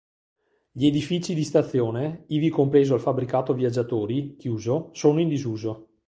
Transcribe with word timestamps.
Gli 0.71 0.87
edifici 0.87 1.35
di 1.35 1.43
stazione, 1.43 2.23
ivi 2.29 2.49
compreso 2.49 2.95
il 2.95 3.01
fabbricato 3.01 3.53
viaggiatori, 3.53 4.35
chiuso, 4.35 4.89
sono 4.93 5.19
in 5.19 5.27
disuso. 5.27 5.89